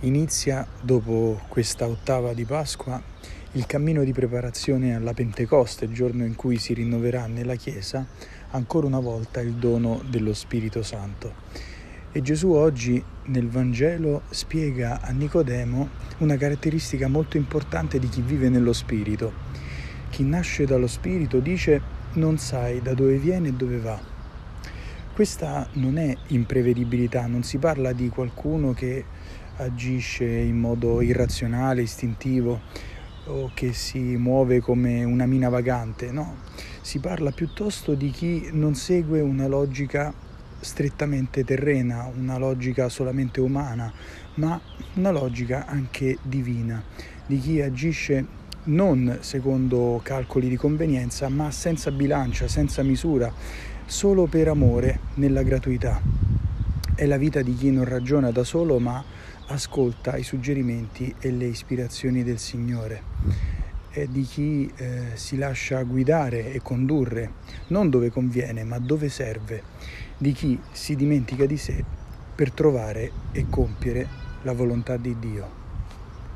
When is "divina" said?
46.22-46.82